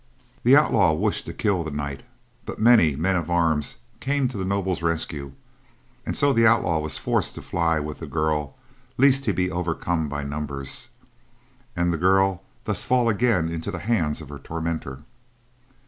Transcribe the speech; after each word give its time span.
"The 0.43 0.55
outlaw 0.55 0.93
wished 0.93 1.27
to 1.27 1.31
kill 1.33 1.63
the 1.63 1.69
knight, 1.69 2.01
but 2.47 2.57
many 2.57 2.95
men 2.95 3.15
at 3.15 3.29
arms 3.29 3.75
came 3.99 4.27
to 4.29 4.37
the 4.39 4.43
noble's 4.43 4.81
rescue, 4.81 5.33
and 6.07 6.17
so 6.17 6.33
the 6.33 6.47
outlaw 6.47 6.79
was 6.79 6.97
forced 6.97 7.35
to 7.35 7.41
fly 7.43 7.79
with 7.79 7.99
the 7.99 8.07
girl 8.07 8.57
lest 8.97 9.25
he 9.25 9.31
be 9.31 9.51
overcome 9.51 10.09
by 10.09 10.23
numbers, 10.23 10.89
and 11.75 11.93
the 11.93 11.97
girl 11.99 12.41
thus 12.63 12.83
fall 12.83 13.09
again 13.09 13.47
into 13.47 13.69
the 13.69 13.77
hands 13.77 14.21
of 14.21 14.29
her 14.29 14.39
tormentor. 14.39 15.03